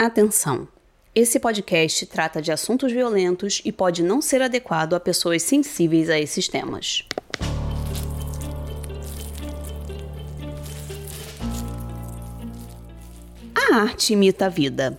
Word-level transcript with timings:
Atenção! 0.00 0.68
Esse 1.12 1.40
podcast 1.40 2.06
trata 2.06 2.40
de 2.40 2.52
assuntos 2.52 2.92
violentos 2.92 3.60
e 3.64 3.72
pode 3.72 4.00
não 4.00 4.22
ser 4.22 4.40
adequado 4.40 4.94
a 4.94 5.00
pessoas 5.00 5.42
sensíveis 5.42 6.08
a 6.08 6.16
esses 6.16 6.46
temas. 6.46 7.04
A 13.52 13.74
arte 13.74 14.12
imita 14.12 14.46
a 14.46 14.48
vida. 14.48 14.96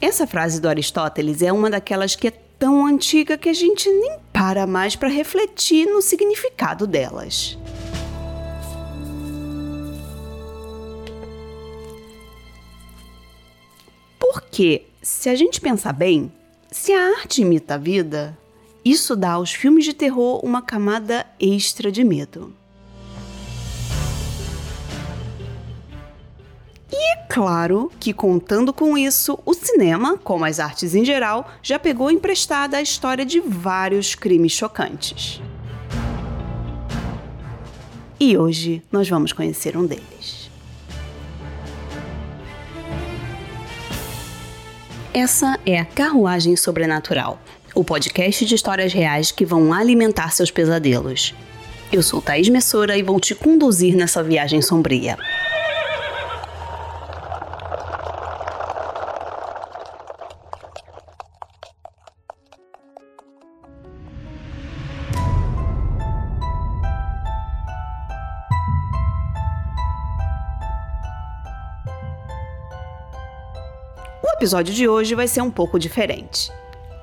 Essa 0.00 0.26
frase 0.26 0.62
do 0.62 0.68
Aristóteles 0.70 1.42
é 1.42 1.52
uma 1.52 1.68
daquelas 1.68 2.16
que 2.16 2.28
é 2.28 2.32
tão 2.58 2.86
antiga 2.86 3.36
que 3.36 3.50
a 3.50 3.54
gente 3.54 3.90
nem 3.90 4.18
para 4.32 4.66
mais 4.66 4.96
para 4.96 5.10
refletir 5.10 5.84
no 5.84 6.00
significado 6.00 6.86
delas. 6.86 7.58
Porque, 14.48 14.86
se 15.02 15.28
a 15.28 15.34
gente 15.34 15.60
pensar 15.60 15.92
bem, 15.92 16.32
se 16.70 16.92
a 16.92 17.18
arte 17.20 17.42
imita 17.42 17.74
a 17.74 17.78
vida, 17.78 18.36
isso 18.84 19.14
dá 19.14 19.32
aos 19.32 19.52
filmes 19.52 19.84
de 19.84 19.92
terror 19.92 20.40
uma 20.42 20.62
camada 20.62 21.26
extra 21.38 21.92
de 21.92 22.02
medo. 22.02 22.52
E 26.90 27.12
é 27.12 27.16
claro 27.28 27.92
que, 28.00 28.14
contando 28.14 28.72
com 28.72 28.96
isso, 28.96 29.38
o 29.44 29.52
cinema, 29.52 30.16
como 30.16 30.46
as 30.46 30.58
artes 30.58 30.94
em 30.94 31.04
geral, 31.04 31.48
já 31.62 31.78
pegou 31.78 32.10
emprestada 32.10 32.78
a 32.78 32.82
história 32.82 33.26
de 33.26 33.40
vários 33.40 34.14
crimes 34.14 34.52
chocantes. 34.52 35.40
E 38.18 38.36
hoje 38.36 38.82
nós 38.90 39.08
vamos 39.08 39.32
conhecer 39.32 39.76
um 39.76 39.86
deles. 39.86 40.37
Essa 45.20 45.58
é 45.66 45.80
a 45.80 45.84
Carruagem 45.84 46.54
Sobrenatural, 46.54 47.40
o 47.74 47.82
podcast 47.82 48.46
de 48.46 48.54
histórias 48.54 48.92
reais 48.92 49.32
que 49.32 49.44
vão 49.44 49.72
alimentar 49.72 50.30
seus 50.30 50.48
pesadelos. 50.48 51.34
Eu 51.92 52.04
sou 52.04 52.22
Thaís 52.22 52.48
Messora 52.48 52.96
e 52.96 53.02
vou 53.02 53.18
te 53.18 53.34
conduzir 53.34 53.96
nessa 53.96 54.22
viagem 54.22 54.62
sombria. 54.62 55.18
Episódio 74.38 74.72
de 74.72 74.86
hoje 74.86 75.16
vai 75.16 75.26
ser 75.26 75.42
um 75.42 75.50
pouco 75.50 75.80
diferente. 75.80 76.52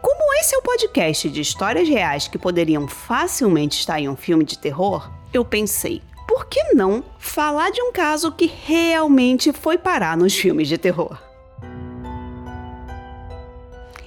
Como 0.01 0.33
esse 0.39 0.55
é 0.55 0.57
o 0.57 0.61
podcast 0.61 1.29
de 1.29 1.41
histórias 1.41 1.85
reais 1.85 2.29
que 2.29 2.37
poderiam 2.37 2.87
facilmente 2.87 3.77
estar 3.77 3.99
em 3.99 4.07
um 4.07 4.15
filme 4.15 4.45
de 4.45 4.57
terror, 4.57 5.11
eu 5.33 5.43
pensei, 5.43 6.01
por 6.25 6.45
que 6.45 6.73
não 6.73 7.03
falar 7.19 7.71
de 7.71 7.81
um 7.81 7.91
caso 7.91 8.31
que 8.31 8.45
realmente 8.45 9.51
foi 9.51 9.77
parar 9.77 10.15
nos 10.15 10.33
filmes 10.33 10.69
de 10.69 10.77
terror? 10.77 11.17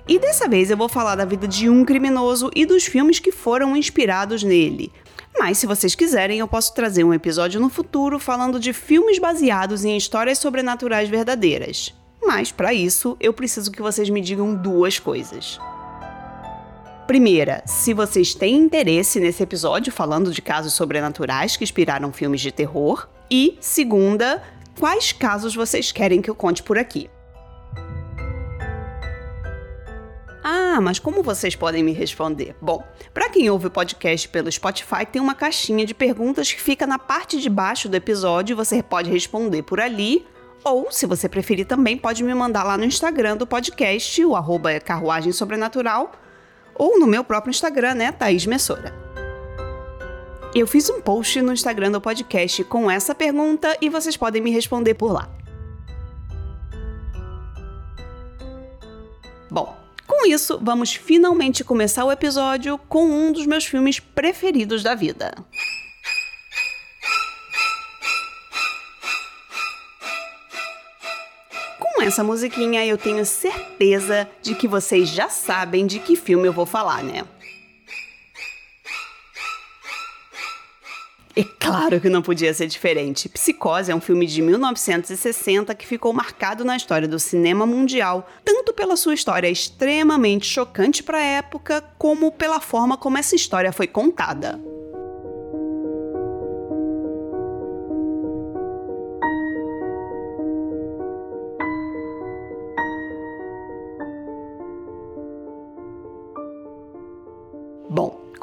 E 0.09 0.19
dessa 0.19 0.48
vez 0.48 0.70
eu 0.70 0.77
vou 0.79 0.89
falar 0.89 1.15
da 1.15 1.27
vida 1.27 1.47
de 1.47 1.69
um 1.69 1.85
criminoso 1.85 2.51
e 2.57 2.65
dos 2.65 2.87
filmes 2.87 3.19
que 3.19 3.31
foram 3.31 3.77
inspirados 3.77 4.42
nele. 4.42 4.91
Mas 5.39 5.59
se 5.59 5.67
vocês 5.67 5.95
quiserem, 5.95 6.39
eu 6.39 6.48
posso 6.48 6.75
trazer 6.75 7.05
um 7.05 7.13
episódio 7.13 7.61
no 7.61 7.69
futuro 7.69 8.19
falando 8.19 8.59
de 8.59 8.73
filmes 8.73 9.19
baseados 9.19 9.85
em 9.85 9.98
histórias 9.98 10.39
sobrenaturais 10.39 11.11
verdadeiras. 11.11 11.98
Mas 12.29 12.53
para 12.53 12.75
isso, 12.75 13.17
eu 13.19 13.33
preciso 13.33 13.73
que 13.73 13.81
vocês 13.81 14.11
me 14.11 14.21
digam 14.21 14.55
duas 14.55 14.98
coisas. 14.98 15.59
Primeira, 17.07 17.62
se 17.65 17.95
vocês 17.95 18.35
têm 18.35 18.55
interesse 18.55 19.19
nesse 19.19 19.43
episódio 19.43 19.91
falando 19.91 20.30
de 20.30 20.42
casos 20.42 20.75
sobrenaturais 20.75 21.57
que 21.57 21.64
inspiraram 21.64 22.13
filmes 22.13 22.42
de 22.42 22.52
terror. 22.52 23.08
E 23.30 23.57
segunda, 23.63 24.42
quais 24.79 25.11
casos 25.11 25.55
vocês 25.55 25.91
querem 25.91 26.20
que 26.20 26.29
eu 26.29 26.35
conte 26.35 26.63
por 26.63 26.77
aqui. 26.77 27.08
Ah, 30.45 30.83
mas 30.83 30.98
como 30.98 31.23
vocês 31.23 31.57
podem 31.57 31.83
me 31.83 31.92
responder? 31.92 32.55
Bom, 32.61 32.85
para 33.14 33.31
quem 33.31 33.48
ouve 33.48 33.69
o 33.69 33.70
podcast 33.70 34.29
pelo 34.29 34.52
Spotify, 34.52 35.07
tem 35.11 35.23
uma 35.23 35.35
caixinha 35.35 35.86
de 35.86 35.95
perguntas 35.95 36.52
que 36.52 36.61
fica 36.61 36.86
na 36.86 36.98
parte 36.98 37.41
de 37.41 37.48
baixo 37.48 37.89
do 37.89 37.97
episódio 37.97 38.52
e 38.52 38.55
você 38.55 38.83
pode 38.83 39.11
responder 39.11 39.63
por 39.63 39.81
ali 39.81 40.27
ou, 40.64 40.91
se 40.91 41.07
você 41.07 41.29
preferir 41.29 41.67
também, 41.67 41.96
pode 41.96 42.23
me 42.23 42.35
mandar 42.35 42.63
lá 42.63 42.77
no 42.77 42.85
Instagram 42.85 43.36
do 43.36 43.46
podcast, 43.46 44.24
o 44.24 44.36
arroba 44.36 44.73
é 44.73 44.80
Carruagem 44.80 45.33
Sobrenatural, 45.33 46.13
ou 46.74 46.98
no 46.98 47.07
meu 47.07 47.24
próprio 47.24 47.51
Instagram, 47.51 47.95
né, 47.95 48.13
Thaís 48.13 48.46
Messora. 48.46 48.95
Eu 50.55 50.67
fiz 50.67 50.89
um 50.89 51.01
post 51.01 51.41
no 51.42 51.52
Instagram 51.52 51.91
do 51.91 52.01
podcast 52.01 52.64
com 52.64 52.91
essa 52.91 53.14
pergunta 53.14 53.77
e 53.80 53.89
vocês 53.89 54.17
podem 54.17 54.41
me 54.41 54.51
responder 54.51 54.95
por 54.95 55.13
lá. 55.13 55.29
Bom, 59.51 59.77
com 60.07 60.27
isso, 60.27 60.58
vamos 60.63 60.95
finalmente 60.95 61.63
começar 61.63 62.05
o 62.05 62.13
episódio 62.13 62.79
com 62.89 63.05
um 63.05 63.33
dos 63.33 63.46
meus 63.46 63.64
filmes 63.64 64.01
preferidos 64.01 64.83
da 64.83 64.95
vida. 64.95 65.33
Essa 72.08 72.24
musiquinha, 72.24 72.85
eu 72.85 72.96
tenho 72.96 73.24
certeza 73.24 74.29
de 74.42 74.55
que 74.55 74.67
vocês 74.67 75.08
já 75.08 75.29
sabem 75.29 75.86
de 75.86 75.98
que 75.98 76.17
filme 76.17 76.48
eu 76.48 76.52
vou 76.52 76.64
falar, 76.64 77.05
né? 77.05 77.23
É 81.36 81.45
claro 81.45 82.01
que 82.01 82.08
não 82.08 82.23
podia 82.23 82.52
ser 82.52 82.67
diferente. 82.67 83.29
Psicose 83.29 83.92
é 83.92 83.95
um 83.95 84.01
filme 84.01 84.27
de 84.27 84.42
1960 84.42 85.73
que 85.74 85.86
ficou 85.86 86.13
marcado 86.13 86.64
na 86.64 86.77
história 86.77 87.07
do 87.07 87.19
cinema 87.19 87.64
mundial, 87.64 88.29
tanto 88.45 88.73
pela 88.73 88.96
sua 88.96 89.14
história 89.14 89.48
extremamente 89.48 90.46
chocante 90.46 91.02
para 91.02 91.19
a 91.19 91.23
época, 91.23 91.85
como 91.96 92.33
pela 92.33 92.58
forma 92.58 92.96
como 92.96 93.19
essa 93.19 93.36
história 93.36 93.70
foi 93.70 93.86
contada. 93.86 94.58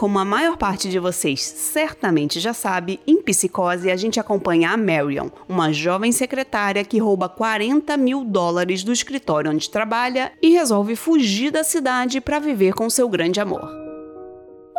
Como 0.06 0.20
a 0.20 0.24
maior 0.24 0.56
parte 0.56 0.88
de 0.88 1.00
vocês 1.00 1.42
certamente 1.42 2.40
já 2.40 2.54
sabe, 2.54 3.00
em 3.08 3.24
Psicose 3.24 3.90
a 3.90 3.96
gente 3.96 4.20
acompanha 4.20 4.70
a 4.70 4.78
Marion, 4.78 5.30
uma 5.50 5.74
jovem 5.74 6.12
secretária 6.12 6.86
que 6.86 7.00
rouba 7.00 7.28
40 7.28 7.98
mil 7.98 8.24
dólares 8.24 8.84
do 8.84 8.94
escritório 8.94 9.50
onde 9.50 9.68
trabalha 9.68 10.32
e 10.40 10.50
resolve 10.50 10.96
fugir 10.96 11.50
da 11.50 11.64
cidade 11.64 12.22
para 12.22 12.38
viver 12.38 12.76
com 12.76 12.88
seu 12.88 13.10
grande 13.10 13.40
amor. 13.40 13.68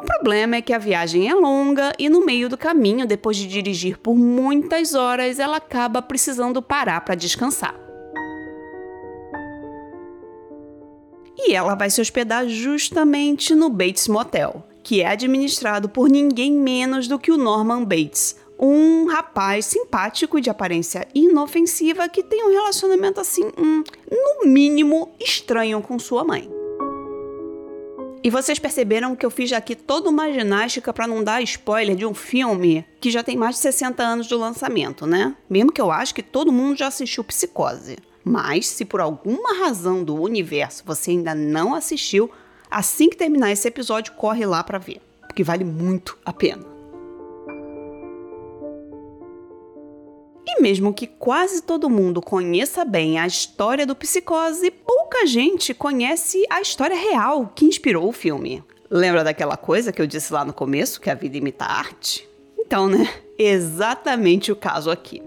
O 0.01 0.05
problema 0.05 0.55
é 0.55 0.63
que 0.63 0.73
a 0.73 0.79
viagem 0.79 1.29
é 1.29 1.35
longa 1.35 1.93
e 1.99 2.09
no 2.09 2.25
meio 2.25 2.49
do 2.49 2.57
caminho, 2.57 3.05
depois 3.05 3.37
de 3.37 3.49
dirigir 3.49 3.99
por 3.99 4.15
muitas 4.15 4.95
horas, 4.95 5.41
ela 5.41 5.57
acaba 5.57 6.01
precisando 6.01 6.63
parar 6.63 7.01
para 7.01 7.17
descansar. 7.17 7.75
E 11.37 11.53
ela 11.53 11.75
vai 11.75 11.91
se 11.91 12.01
hospedar 12.01 12.47
justamente 12.49 13.57
no 13.57 13.69
Bates 13.69 14.07
Motel, 14.07 14.65
que 14.87 15.03
é 15.03 15.09
administrado 15.09 15.89
por 15.89 16.09
ninguém 16.09 16.53
menos 16.53 17.09
do 17.09 17.19
que 17.19 17.33
o 17.33 17.37
Norman 17.37 17.83
Bates, 17.83 18.37
um 18.57 19.07
rapaz 19.07 19.67
simpático 19.67 20.41
de 20.41 20.49
aparência 20.49 21.09
inofensiva 21.13 22.09
que 22.09 22.23
tem 22.23 22.45
um 22.47 22.53
relacionamento 22.53 23.21
assim, 23.21 23.51
um, 23.59 23.83
no 24.09 24.49
mínimo, 24.49 25.13
estranho 25.19 25.83
com 25.83 25.99
sua 25.99 26.23
mãe. 26.23 26.49
E 28.23 28.31
vocês 28.31 28.61
perceberam 28.61 29.17
que 29.17 29.27
eu 29.27 29.31
fiz 29.31 29.53
aqui 29.53 29.75
toda 29.75 30.09
uma 30.09 30.31
ginástica 30.31 30.93
para 30.93 31.09
não 31.09 31.25
dar 31.25 31.43
spoiler 31.43 31.97
de 31.97 32.07
um 32.07 32.15
filme 32.15 32.87
que 33.01 33.11
já 33.11 33.25
tem 33.25 33.37
mais 33.37 33.57
de 33.57 33.63
60 33.63 34.01
anos 34.05 34.29
do 34.29 34.39
lançamento, 34.39 35.05
né? 35.05 35.35
Mesmo 35.51 35.73
que 35.73 35.81
eu 35.81 35.91
acho 35.91 36.15
que 36.15 36.23
todo 36.23 36.53
mundo 36.53 36.79
já 36.79 36.87
assistiu 36.87 37.25
Psicose. 37.25 37.97
Mas 38.23 38.69
se 38.69 38.85
por 38.85 39.01
alguma 39.01 39.59
razão 39.59 40.05
do 40.05 40.15
universo 40.15 40.85
você 40.87 41.11
ainda 41.11 41.35
não 41.35 41.75
assistiu, 41.75 42.31
Assim 42.77 43.09
que 43.09 43.17
terminar 43.17 43.51
esse 43.51 43.67
episódio, 43.67 44.13
corre 44.13 44.45
lá 44.45 44.63
para 44.63 44.77
ver, 44.77 45.01
porque 45.21 45.43
vale 45.43 45.65
muito 45.65 46.19
a 46.23 46.31
pena. 46.31 46.63
E 50.47 50.61
mesmo 50.61 50.93
que 50.93 51.07
quase 51.07 51.63
todo 51.63 51.89
mundo 51.89 52.21
conheça 52.21 52.85
bem 52.85 53.19
a 53.19 53.27
história 53.27 53.87
do 53.87 53.97
Psicose, 53.97 54.71
pouca 54.71 55.25
gente 55.25 55.73
conhece 55.73 56.45
a 56.51 56.61
história 56.61 56.95
real 56.95 57.51
que 57.57 57.65
inspirou 57.65 58.11
o 58.11 58.13
filme. 58.13 58.63
Lembra 58.91 59.25
daquela 59.25 59.57
coisa 59.57 59.91
que 59.91 60.03
eu 60.03 60.07
disse 60.07 60.31
lá 60.31 60.45
no 60.45 60.53
começo, 60.53 61.01
que 61.01 61.09
a 61.09 61.15
vida 61.15 61.39
imita 61.39 61.65
a 61.65 61.79
arte? 61.79 62.29
Então, 62.59 62.91
né? 62.91 63.09
Exatamente 63.39 64.53
o 64.53 64.57
caso 64.57 64.91
aqui. 64.91 65.23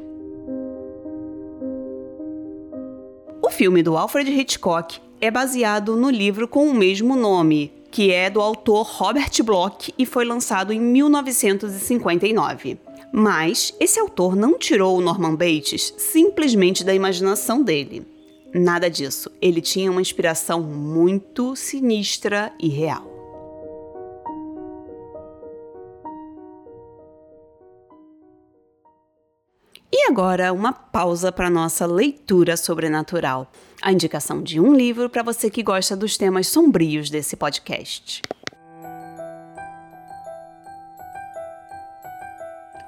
O 3.41 3.49
filme 3.49 3.81
do 3.81 3.97
Alfred 3.97 4.29
Hitchcock 4.29 5.08
é 5.21 5.29
baseado 5.29 5.95
no 5.95 6.09
livro 6.09 6.47
com 6.47 6.67
o 6.67 6.73
mesmo 6.73 7.15
nome, 7.15 7.71
que 7.91 8.11
é 8.11 8.29
do 8.29 8.41
autor 8.41 8.85
Robert 8.85 9.31
Bloch 9.43 9.93
e 9.97 10.05
foi 10.05 10.25
lançado 10.25 10.71
em 10.71 10.79
1959. 10.79 12.77
Mas 13.11 13.73
esse 13.79 13.99
autor 13.99 14.35
não 14.35 14.57
tirou 14.57 14.97
o 14.97 15.01
Norman 15.01 15.35
Bates 15.35 15.93
simplesmente 15.97 16.83
da 16.83 16.93
imaginação 16.93 17.63
dele. 17.63 18.05
Nada 18.53 18.89
disso. 18.89 19.31
Ele 19.41 19.61
tinha 19.61 19.91
uma 19.91 20.01
inspiração 20.01 20.61
muito 20.61 21.55
sinistra 21.55 22.51
e 22.59 22.67
real. 22.69 23.18
E 29.91 30.05
agora, 30.07 30.53
uma 30.53 30.71
pausa 30.71 31.31
para 31.31 31.49
nossa 31.49 31.87
leitura 31.87 32.55
sobrenatural. 32.55 33.51
A 33.81 33.91
indicação 33.91 34.43
de 34.43 34.59
um 34.59 34.71
livro 34.71 35.09
para 35.09 35.23
você 35.23 35.49
que 35.49 35.63
gosta 35.63 35.95
dos 35.95 36.15
temas 36.15 36.45
sombrios 36.45 37.09
desse 37.09 37.35
podcast. 37.35 38.21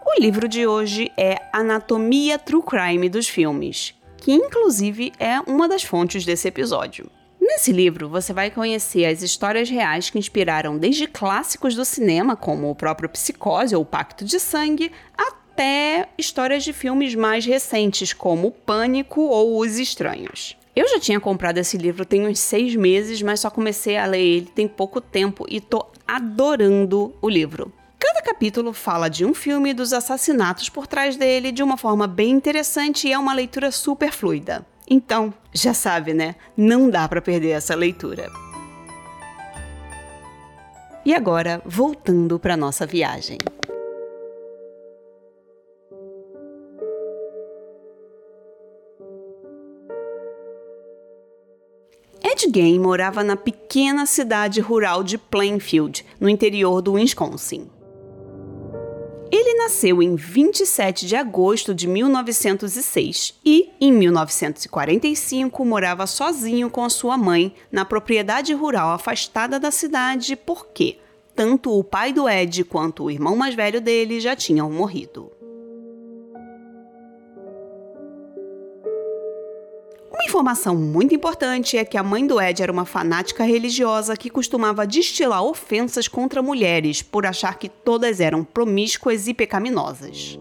O 0.06 0.22
livro 0.22 0.48
de 0.48 0.68
hoje 0.68 1.12
é 1.18 1.42
Anatomia 1.52 2.38
True 2.38 2.62
Crime 2.62 3.10
dos 3.10 3.28
Filmes, 3.28 3.96
que 4.18 4.32
inclusive 4.32 5.12
é 5.18 5.40
uma 5.40 5.68
das 5.68 5.82
fontes 5.82 6.24
desse 6.24 6.48
episódio. 6.50 7.10
Nesse 7.42 7.72
livro, 7.72 8.08
você 8.08 8.32
vai 8.32 8.52
conhecer 8.52 9.06
as 9.06 9.24
histórias 9.24 9.68
reais 9.68 10.12
que 10.12 10.20
inspiraram 10.20 10.78
desde 10.78 11.08
clássicos 11.08 11.74
do 11.74 11.84
cinema, 11.84 12.36
como 12.36 12.70
o 12.70 12.76
próprio 12.76 13.10
Psicose 13.10 13.76
ou 13.76 13.82
o 13.82 13.86
Pacto 13.86 14.24
de 14.24 14.40
Sangue, 14.40 14.92
até 15.18 15.41
histórias 16.18 16.64
de 16.64 16.74
filmes 16.74 17.16
mais 17.16 17.46
recentes, 17.46 18.14
como 18.14 18.52
Pânico 18.52 19.22
ou 19.22 19.60
Os 19.60 19.78
Estranhos. 19.78 20.58
Eu 20.76 20.88
já 20.88 21.00
tinha 21.00 21.20
comprado 21.20 21.58
esse 21.58 21.78
livro 21.78 22.06
tem 22.06 22.26
uns 22.26 22.40
seis 22.40 22.76
meses, 22.76 23.22
mas 23.22 23.42
só 23.42 23.50
comecei 23.50 23.98
a 23.98 24.06
ler 24.06 24.22
ele 24.22 24.46
tem 24.46 24.68
pouco 24.68 25.02
tempo 25.02 25.46
e 25.50 25.60
tô 25.60 25.86
adorando 26.08 27.14
o 27.22 27.30
livro. 27.30 27.72
Cada 28.00 28.22
capítulo 28.22 28.72
fala 28.74 29.10
de 29.10 29.26
um 29.26 29.34
filme 29.34 29.72
e 29.72 29.74
dos 29.74 29.94
assassinatos 29.94 30.70
por 30.70 30.88
trás 30.88 31.16
dele 31.16 31.52
de 31.52 31.62
uma 31.62 31.78
forma 31.78 32.08
bem 32.08 32.32
interessante 32.32 33.08
e 33.08 33.14
é 33.14 33.18
uma 33.18 33.34
leitura 33.34 33.72
super 33.72 34.12
fluida. 34.12 34.66
Então, 34.90 35.34
já 35.54 35.74
sabe, 35.74 36.14
né? 36.14 36.36
Não 36.56 36.90
dá 36.90 37.08
para 37.08 37.22
perder 37.22 37.52
essa 37.52 37.76
leitura. 37.76 38.30
E 41.06 41.14
agora, 41.14 41.62
voltando 41.66 42.38
para 42.40 42.58
nossa 42.58 42.86
viagem. 42.86 43.38
Ed 52.52 52.60
Gein 52.60 52.80
morava 52.80 53.24
na 53.24 53.38
pequena 53.38 54.06
cidade 54.06 54.60
rural 54.60 55.04
de 55.04 55.18
Plainfield, 55.18 56.06
no 56.20 56.28
interior 56.28 56.82
do 56.82 56.94
Wisconsin. 56.94 57.70
Ele 59.32 59.54
nasceu 59.54 60.04
em 60.04 60.18
27 60.18 61.08
de 61.08 61.16
agosto 61.16 61.74
de 61.74 61.88
1906 61.88 63.40
e, 63.46 63.70
em 63.80 63.94
1945, 63.94 65.64
morava 65.64 66.06
sozinho 66.06 66.70
com 66.70 66.90
sua 66.90 67.18
mãe 67.18 67.54
na 67.72 67.86
propriedade 67.86 68.54
rural 68.54 68.92
afastada 68.92 69.58
da 69.58 69.72
cidade 69.72 70.36
porque 70.36 70.98
tanto 71.34 71.72
o 71.72 71.84
pai 71.84 72.12
do 72.12 72.28
Ed 72.28 72.66
quanto 72.66 73.06
o 73.06 73.12
irmão 73.12 73.38
mais 73.38 73.56
velho 73.56 73.80
dele 73.80 74.20
já 74.20 74.36
tinham 74.36 74.70
morrido. 74.70 75.32
Informação 80.32 80.78
muito 80.78 81.14
importante 81.14 81.78
é 81.78 81.84
que 81.84 81.98
a 81.98 82.04
mãe 82.04 82.26
do 82.26 82.40
Ed 82.40 82.64
era 82.64 82.72
uma 82.72 82.86
fanática 82.86 83.44
religiosa 83.44 84.16
que 84.16 84.30
costumava 84.30 84.88
destilar 84.88 85.44
ofensas 85.44 86.08
contra 86.08 86.42
mulheres 86.42 87.02
por 87.02 87.26
achar 87.26 87.60
que 87.60 87.68
todas 87.68 88.22
eram 88.22 88.42
promíscuas 88.42 89.28
e 89.28 89.34
pecaminosas. 89.34 90.40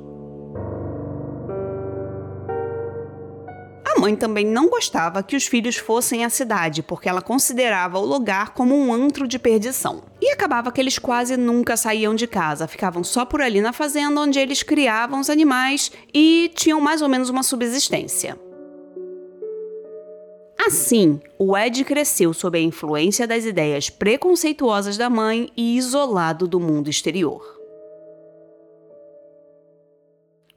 A 3.84 3.98
mãe 3.98 4.14
também 4.14 4.46
não 4.46 4.68
gostava 4.68 5.24
que 5.24 5.34
os 5.34 5.48
filhos 5.48 5.76
fossem 5.76 6.24
à 6.24 6.30
cidade, 6.30 6.84
porque 6.84 7.08
ela 7.08 7.20
considerava 7.20 7.98
o 7.98 8.06
lugar 8.06 8.50
como 8.50 8.76
um 8.76 8.94
antro 8.94 9.26
de 9.26 9.40
perdição. 9.40 10.04
E 10.22 10.30
acabava 10.30 10.70
que 10.70 10.80
eles 10.80 11.00
quase 11.00 11.36
nunca 11.36 11.76
saíam 11.76 12.14
de 12.14 12.28
casa, 12.28 12.68
ficavam 12.68 13.02
só 13.02 13.24
por 13.24 13.42
ali 13.42 13.60
na 13.60 13.72
fazenda 13.72 14.20
onde 14.20 14.38
eles 14.38 14.62
criavam 14.62 15.18
os 15.18 15.28
animais 15.28 15.90
e 16.14 16.48
tinham 16.54 16.80
mais 16.80 17.02
ou 17.02 17.08
menos 17.08 17.28
uma 17.28 17.42
subsistência. 17.42 18.38
Assim, 20.70 21.20
o 21.36 21.58
Ed 21.58 21.84
cresceu 21.84 22.32
sob 22.32 22.56
a 22.56 22.62
influência 22.62 23.26
das 23.26 23.44
ideias 23.44 23.90
preconceituosas 23.90 24.96
da 24.96 25.10
mãe 25.10 25.50
e 25.56 25.76
isolado 25.76 26.46
do 26.46 26.60
mundo 26.60 26.88
exterior. 26.88 27.42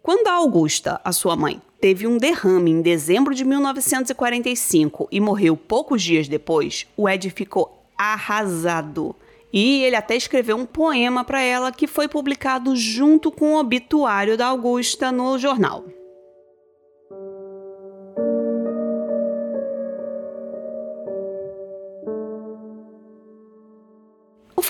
Quando 0.03 0.27
a 0.27 0.33
Augusta, 0.33 1.01
a 1.03 1.11
sua 1.11 1.35
mãe, 1.35 1.59
teve 1.81 2.05
um 2.05 2.19
derrame 2.19 2.69
em 2.69 2.79
dezembro 2.83 3.33
de 3.33 3.43
1945 3.43 5.07
e 5.11 5.19
morreu 5.19 5.57
poucos 5.57 6.03
dias 6.03 6.27
depois, 6.27 6.85
o 6.95 7.09
Ed 7.09 7.27
ficou 7.31 7.83
arrasado. 7.97 9.15
E 9.51 9.83
ele 9.83 9.95
até 9.95 10.15
escreveu 10.15 10.57
um 10.57 10.65
poema 10.67 11.23
para 11.23 11.41
ela 11.41 11.71
que 11.71 11.87
foi 11.87 12.07
publicado 12.07 12.75
junto 12.75 13.31
com 13.31 13.55
o 13.55 13.59
obituário 13.59 14.37
da 14.37 14.45
Augusta 14.45 15.11
no 15.11 15.39
jornal. 15.39 15.83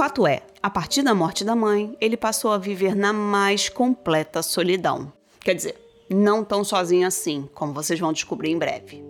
Fato 0.04 0.28
é, 0.28 0.42
a 0.62 0.70
partir 0.70 1.02
da 1.02 1.16
morte 1.16 1.46
da 1.46 1.56
mãe, 1.56 1.96
ele 2.02 2.18
passou 2.18 2.52
a 2.52 2.58
viver 2.58 2.94
na 2.94 3.14
mais 3.14 3.70
completa 3.70 4.44
solidão. 4.44 5.14
Quer 5.40 5.56
dizer, 5.56 5.78
não 6.10 6.44
tão 6.44 6.62
sozinho 6.62 7.08
assim, 7.08 7.48
como 7.54 7.72
vocês 7.72 7.98
vão 7.98 8.12
descobrir 8.12 8.52
em 8.52 8.58
breve. 8.58 9.02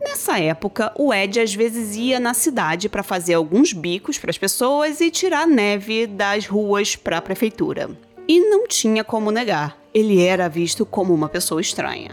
Nessa 0.00 0.38
época, 0.38 0.94
o 0.96 1.12
Ed 1.12 1.40
às 1.40 1.54
vezes 1.54 1.94
ia 1.94 2.18
na 2.18 2.32
cidade 2.32 2.88
para 2.88 3.02
fazer 3.02 3.34
alguns 3.34 3.74
bicos 3.74 4.16
para 4.16 4.30
as 4.30 4.38
pessoas 4.38 5.02
e 5.02 5.10
tirar 5.10 5.46
neve 5.46 6.06
das 6.06 6.46
ruas 6.46 6.96
para 6.96 7.18
a 7.18 7.22
prefeitura. 7.22 7.90
E 8.26 8.40
não 8.40 8.66
tinha 8.66 9.04
como 9.04 9.30
negar, 9.30 9.76
ele 9.92 10.22
era 10.22 10.48
visto 10.48 10.86
como 10.86 11.12
uma 11.12 11.28
pessoa 11.28 11.60
estranha. 11.60 12.10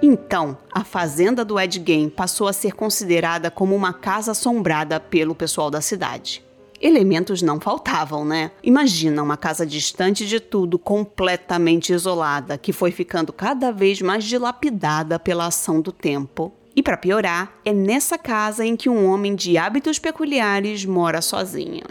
Então, 0.00 0.56
a 0.72 0.84
fazenda 0.84 1.44
do 1.44 1.58
Ed 1.58 1.82
Gein 1.84 2.08
passou 2.08 2.46
a 2.46 2.52
ser 2.52 2.72
considerada 2.72 3.50
como 3.50 3.74
uma 3.74 3.92
casa 3.92 4.30
assombrada 4.30 5.00
pelo 5.00 5.34
pessoal 5.34 5.68
da 5.68 5.80
cidade. 5.80 6.44
Elementos 6.80 7.42
não 7.42 7.60
faltavam, 7.60 8.24
né? 8.24 8.52
Imagina 8.62 9.22
uma 9.22 9.36
casa 9.36 9.66
distante 9.66 10.26
de 10.26 10.38
tudo, 10.38 10.78
completamente 10.78 11.92
isolada, 11.92 12.56
que 12.56 12.72
foi 12.72 12.92
ficando 12.92 13.32
cada 13.32 13.72
vez 13.72 14.00
mais 14.00 14.24
dilapidada 14.24 15.18
pela 15.18 15.46
ação 15.46 15.80
do 15.80 15.92
tempo 15.92 16.52
e 16.74 16.82
para 16.82 16.96
piorar, 16.96 17.52
é 17.64 17.72
nessa 17.72 18.16
casa 18.16 18.64
em 18.64 18.76
que 18.76 18.88
um 18.88 19.06
homem 19.06 19.34
de 19.34 19.58
hábitos 19.58 19.98
peculiares 19.98 20.84
mora 20.84 21.20
sozinho. 21.20 21.82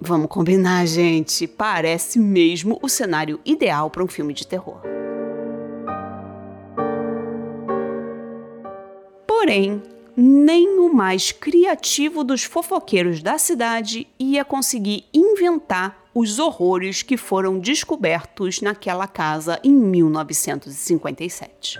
Vamos 0.00 0.28
combinar, 0.28 0.86
gente, 0.86 1.44
parece 1.46 2.18
mesmo 2.18 2.78
o 2.82 2.88
cenário 2.88 3.40
ideal 3.44 3.90
para 3.90 4.02
um 4.02 4.08
filme 4.08 4.34
de 4.34 4.44
terror. 4.46 4.80
Porém, 9.26 9.82
nem 10.16 10.78
o 10.78 10.92
mais 10.92 11.30
criativo 11.32 12.24
dos 12.24 12.44
fofoqueiros 12.44 13.22
da 13.22 13.38
cidade 13.38 14.06
ia 14.18 14.44
conseguir 14.44 15.04
inventar 15.14 16.02
os 16.14 16.38
horrores 16.38 17.02
que 17.02 17.16
foram 17.16 17.58
descobertos 17.58 18.60
naquela 18.60 19.06
casa 19.06 19.58
em 19.64 19.72
1957. 19.72 21.78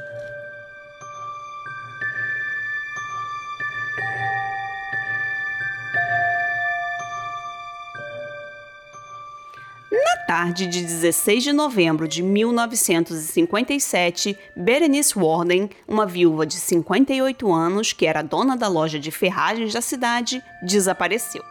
Tarde 10.33 10.67
de 10.67 10.81
16 10.81 11.45
de 11.45 11.53
novembro 11.53 12.09
de 12.09 12.23
1957, 12.23 14.35
Berenice 14.57 15.19
Warden, 15.19 15.69
uma 15.87 16.07
viúva 16.07 16.47
de 16.47 16.55
58 16.55 17.53
anos 17.53 17.93
que 17.93 18.07
era 18.07 18.23
dona 18.23 18.57
da 18.57 18.67
loja 18.67 18.99
de 18.99 19.11
ferragens 19.11 19.75
da 19.75 19.83
cidade, 19.83 20.43
desapareceu. 20.63 21.45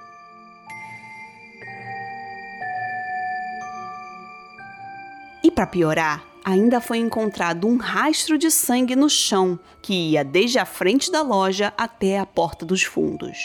E 5.44 5.52
para 5.52 5.68
piorar, 5.68 6.24
ainda 6.44 6.82
foi 6.82 6.98
encontrado 6.98 7.68
um 7.68 7.78
rastro 7.78 8.36
de 8.36 8.50
sangue 8.50 8.96
no 8.96 9.12
chão 9.12 9.60
que 9.84 9.94
ia 9.94 10.26
desde 10.26 10.58
a 10.58 10.66
frente 10.66 11.12
da 11.12 11.22
loja 11.22 11.72
até 11.78 12.18
a 12.18 12.26
porta 12.26 12.66
dos 12.66 12.82
fundos. 12.82 13.38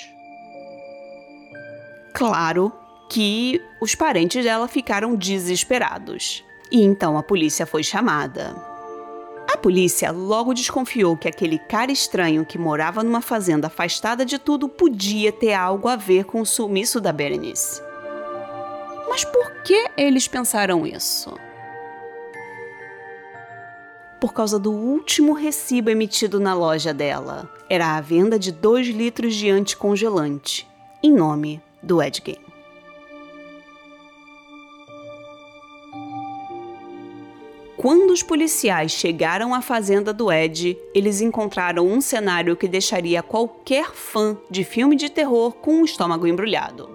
Claro 2.15 2.73
que 3.09 3.63
os 3.81 3.95
parentes 3.95 4.45
dela 4.45 4.69
ficaram 4.69 5.15
desesperados 5.15 6.45
e 6.71 6.83
então 6.83 7.17
a 7.17 7.23
polícia 7.23 7.67
foi 7.67 7.83
chamada. 7.83 8.55
A 9.53 9.57
polícia 9.57 10.11
logo 10.11 10.53
desconfiou 10.53 11.17
que 11.17 11.29
aquele 11.29 11.59
cara 11.59 11.93
estranho 11.93 12.45
que 12.45 12.59
morava 12.59 13.03
numa 13.03 13.21
fazenda 13.21 13.69
afastada 13.69 14.25
de 14.25 14.39
tudo 14.39 14.69
podia 14.69 15.31
ter 15.31 15.55
algo 15.55 15.89
a 15.89 15.97
ver 15.97 16.25
com 16.25 16.41
o 16.41 16.47
sumiço 16.47 17.01
da 17.01 17.13
Berenice. 17.13 17.81
Mas 19.09 19.25
por 19.25 19.63
que 19.63 19.89
eles 19.97 20.27
pensaram 20.27 20.87
isso? 20.87 21.33
Por 24.21 24.33
causa 24.33 24.59
do 24.59 24.73
último 24.73 25.33
recibo 25.33 25.91
emitido 25.91 26.41
na 26.41 26.53
loja 26.53 26.93
dela. 26.93 27.49
Era 27.69 27.97
a 27.97 28.01
venda 28.01 28.39
de 28.39 28.51
2 28.51 28.89
litros 28.89 29.35
de 29.35 29.49
anticongelante, 29.49 30.69
em 31.03 31.13
nome 31.13 31.63
do 31.83 32.03
Ed 32.03 32.21
Quando 37.87 38.11
os 38.11 38.21
policiais 38.21 38.91
chegaram 38.91 39.55
à 39.55 39.63
fazenda 39.63 40.13
do 40.13 40.33
Ed, 40.33 40.77
eles 40.93 41.21
encontraram 41.21 41.87
um 41.87 42.01
cenário 42.01 42.57
que 42.57 42.67
deixaria 42.67 43.23
qualquer 43.23 43.93
fã 43.93 44.37
de 44.51 44.65
filme 44.65 44.97
de 44.97 45.09
terror 45.09 45.53
com 45.53 45.83
o 45.83 45.85
estômago 45.85 46.27
embrulhado. 46.27 46.91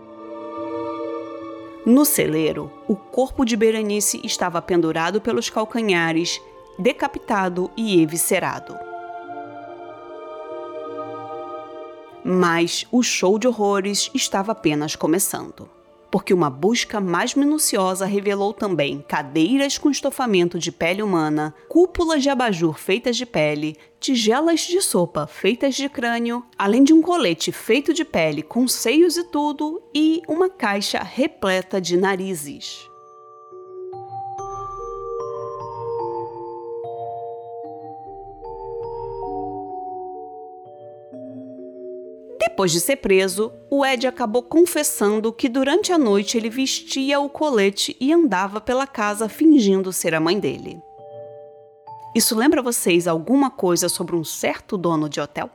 No 1.85 2.03
celeiro, 2.03 2.69
o 2.89 2.95
corpo 2.97 3.45
de 3.45 3.55
Berenice 3.55 4.19
estava 4.25 4.61
pendurado 4.61 5.21
pelos 5.21 5.49
calcanhares, 5.49 6.41
decapitado 6.77 7.71
e 7.77 8.01
eviscerado. 8.01 8.77
Mas 12.21 12.85
o 12.91 13.01
show 13.01 13.39
de 13.39 13.47
horrores 13.47 14.11
estava 14.13 14.51
apenas 14.51 14.97
começando 14.97 15.69
porque 16.11 16.33
uma 16.33 16.49
busca 16.49 16.99
mais 16.99 17.33
minuciosa 17.33 18.05
revelou 18.05 18.53
também 18.53 19.03
cadeiras 19.07 19.77
com 19.77 19.89
estofamento 19.89 20.59
de 20.59 20.71
pele 20.71 21.01
humana, 21.01 21.55
cúpulas 21.69 22.21
de 22.21 22.29
abajur 22.29 22.77
feitas 22.77 23.15
de 23.15 23.25
pele, 23.25 23.77
tigelas 23.99 24.59
de 24.61 24.81
sopa 24.81 25.25
feitas 25.25 25.75
de 25.75 25.87
crânio, 25.87 26.45
além 26.57 26.83
de 26.83 26.93
um 26.93 27.01
colete 27.01 27.51
feito 27.51 27.93
de 27.93 28.03
pele 28.03 28.43
com 28.43 28.67
seios 28.67 29.15
e 29.15 29.23
tudo, 29.23 29.81
e 29.95 30.21
uma 30.27 30.49
caixa 30.49 30.99
repleta 31.01 31.79
de 31.79 31.95
narizes. 31.95 32.90
Depois 42.51 42.73
de 42.73 42.81
ser 42.81 42.97
preso, 42.97 43.49
o 43.69 43.85
Ed 43.85 44.05
acabou 44.05 44.43
confessando 44.43 45.31
que 45.31 45.47
durante 45.47 45.93
a 45.93 45.97
noite 45.97 46.37
ele 46.37 46.49
vestia 46.49 47.17
o 47.17 47.29
colete 47.29 47.95
e 47.97 48.11
andava 48.11 48.59
pela 48.59 48.85
casa 48.85 49.29
fingindo 49.29 49.93
ser 49.93 50.13
a 50.13 50.19
mãe 50.19 50.37
dele. 50.37 50.77
Isso 52.13 52.35
lembra 52.35 52.61
vocês 52.61 53.07
alguma 53.07 53.49
coisa 53.49 53.87
sobre 53.87 54.17
um 54.17 54.23
certo 54.23 54.77
dono 54.77 55.07
de 55.07 55.21
hotel? 55.21 55.49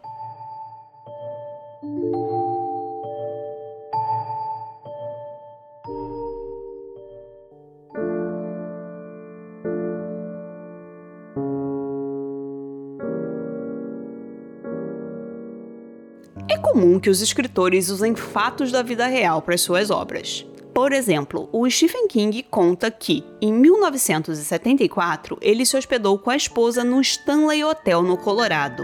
Comum 16.59 16.99
que 16.99 17.11
os 17.11 17.21
escritores 17.21 17.89
usem 17.91 18.15
fatos 18.15 18.71
da 18.73 18.83
vida 18.83 19.07
real 19.07 19.43
para 19.43 19.57
suas 19.59 19.91
obras. 19.91 20.47
Por 20.77 20.93
exemplo, 20.93 21.49
o 21.53 21.69
Stephen 21.71 22.07
King 22.07 22.43
conta 22.43 22.91
que, 22.91 23.25
em 23.41 23.51
1974, 23.51 25.39
ele 25.41 25.65
se 25.65 25.75
hospedou 25.75 26.19
com 26.19 26.29
a 26.29 26.37
esposa 26.37 26.85
no 26.85 27.01
Stanley 27.01 27.65
Hotel 27.65 28.03
no 28.03 28.19
Colorado. 28.19 28.83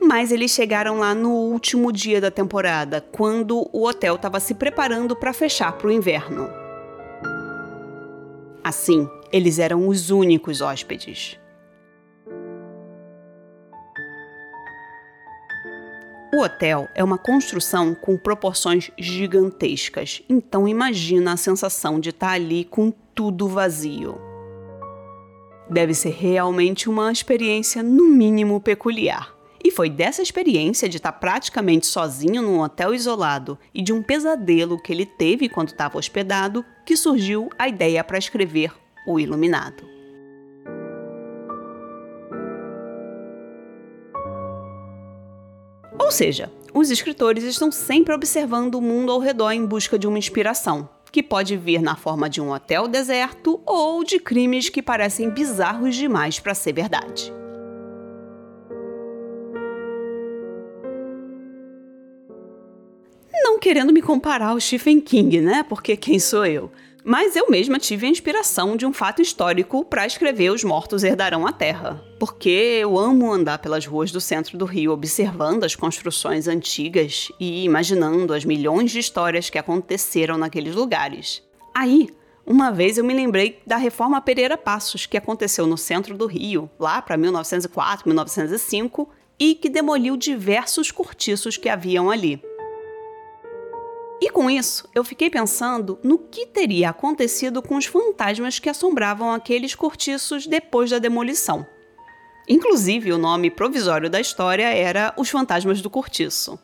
Mas 0.00 0.30
eles 0.30 0.52
chegaram 0.52 1.00
lá 1.00 1.12
no 1.12 1.32
último 1.32 1.90
dia 1.92 2.20
da 2.20 2.30
temporada, 2.30 3.04
quando 3.10 3.68
o 3.72 3.84
hotel 3.84 4.14
estava 4.14 4.38
se 4.38 4.54
preparando 4.54 5.16
para 5.16 5.32
fechar 5.32 5.72
para 5.72 5.88
o 5.88 5.92
inverno. 5.92 6.48
Assim, 8.62 9.08
eles 9.32 9.58
eram 9.58 9.88
os 9.88 10.10
únicos 10.10 10.60
hóspedes. 10.60 11.36
O 16.36 16.42
hotel 16.42 16.86
é 16.94 17.02
uma 17.02 17.16
construção 17.16 17.94
com 17.94 18.14
proporções 18.18 18.90
gigantescas, 18.98 20.22
então 20.28 20.68
imagina 20.68 21.32
a 21.32 21.36
sensação 21.38 21.98
de 21.98 22.10
estar 22.10 22.32
ali 22.32 22.62
com 22.62 22.90
tudo 23.14 23.48
vazio. 23.48 24.20
Deve 25.70 25.94
ser 25.94 26.10
realmente 26.10 26.90
uma 26.90 27.10
experiência, 27.10 27.82
no 27.82 28.06
mínimo, 28.08 28.60
peculiar. 28.60 29.34
E 29.64 29.70
foi 29.70 29.88
dessa 29.88 30.20
experiência 30.20 30.90
de 30.90 30.98
estar 30.98 31.12
praticamente 31.12 31.86
sozinho 31.86 32.42
num 32.42 32.60
hotel 32.60 32.92
isolado 32.92 33.58
e 33.72 33.80
de 33.80 33.94
um 33.94 34.02
pesadelo 34.02 34.78
que 34.78 34.92
ele 34.92 35.06
teve 35.06 35.48
quando 35.48 35.68
estava 35.68 35.96
hospedado 35.96 36.62
que 36.84 36.98
surgiu 36.98 37.48
a 37.58 37.66
ideia 37.66 38.04
para 38.04 38.18
escrever 38.18 38.74
O 39.06 39.18
Iluminado. 39.18 39.95
Ou 46.06 46.12
seja, 46.12 46.48
os 46.72 46.88
escritores 46.88 47.42
estão 47.42 47.72
sempre 47.72 48.14
observando 48.14 48.76
o 48.76 48.80
mundo 48.80 49.10
ao 49.10 49.18
redor 49.18 49.50
em 49.50 49.66
busca 49.66 49.98
de 49.98 50.06
uma 50.06 50.16
inspiração, 50.16 50.88
que 51.10 51.20
pode 51.20 51.56
vir 51.56 51.82
na 51.82 51.96
forma 51.96 52.30
de 52.30 52.40
um 52.40 52.52
hotel 52.52 52.86
deserto 52.86 53.60
ou 53.66 54.04
de 54.04 54.20
crimes 54.20 54.68
que 54.68 54.80
parecem 54.80 55.28
bizarros 55.28 55.96
demais 55.96 56.38
para 56.38 56.54
ser 56.54 56.74
verdade. 56.74 57.34
Não 63.42 63.58
querendo 63.58 63.92
me 63.92 64.00
comparar 64.00 64.50
ao 64.50 64.60
Stephen 64.60 65.00
King, 65.00 65.40
né? 65.40 65.64
Porque 65.68 65.96
quem 65.96 66.20
sou 66.20 66.46
eu? 66.46 66.70
Mas 67.08 67.36
eu 67.36 67.48
mesma 67.48 67.78
tive 67.78 68.04
a 68.04 68.10
inspiração 68.10 68.76
de 68.76 68.84
um 68.84 68.92
fato 68.92 69.22
histórico 69.22 69.84
para 69.84 70.04
escrever 70.04 70.50
Os 70.50 70.64
Mortos 70.64 71.04
Herdarão 71.04 71.46
a 71.46 71.52
Terra. 71.52 72.02
Porque 72.18 72.80
eu 72.80 72.98
amo 72.98 73.32
andar 73.32 73.58
pelas 73.58 73.86
ruas 73.86 74.10
do 74.10 74.20
centro 74.20 74.58
do 74.58 74.64
Rio 74.64 74.90
observando 74.90 75.62
as 75.62 75.76
construções 75.76 76.48
antigas 76.48 77.30
e 77.38 77.62
imaginando 77.62 78.34
as 78.34 78.44
milhões 78.44 78.90
de 78.90 78.98
histórias 78.98 79.48
que 79.48 79.56
aconteceram 79.56 80.36
naqueles 80.36 80.74
lugares. 80.74 81.44
Aí, 81.72 82.10
uma 82.44 82.72
vez 82.72 82.98
eu 82.98 83.04
me 83.04 83.14
lembrei 83.14 83.62
da 83.64 83.76
Reforma 83.76 84.20
Pereira 84.20 84.58
Passos, 84.58 85.06
que 85.06 85.16
aconteceu 85.16 85.64
no 85.64 85.78
centro 85.78 86.18
do 86.18 86.26
Rio, 86.26 86.68
lá 86.76 87.00
para 87.00 87.16
1904, 87.16 88.08
1905, 88.08 89.08
e 89.38 89.54
que 89.54 89.68
demoliu 89.68 90.16
diversos 90.16 90.90
cortiços 90.90 91.56
que 91.56 91.68
haviam 91.68 92.10
ali. 92.10 92.42
E 94.20 94.30
com 94.30 94.48
isso, 94.48 94.88
eu 94.94 95.04
fiquei 95.04 95.28
pensando 95.28 95.98
no 96.02 96.18
que 96.18 96.46
teria 96.46 96.90
acontecido 96.90 97.60
com 97.60 97.76
os 97.76 97.84
fantasmas 97.84 98.58
que 98.58 98.70
assombravam 98.70 99.30
aqueles 99.30 99.74
cortiços 99.74 100.46
depois 100.46 100.90
da 100.90 100.98
demolição. 100.98 101.66
Inclusive, 102.48 103.12
o 103.12 103.18
nome 103.18 103.50
provisório 103.50 104.08
da 104.08 104.20
história 104.20 104.72
era 104.72 105.12
Os 105.18 105.28
Fantasmas 105.28 105.82
do 105.82 105.90
Cortiço. 105.90 106.58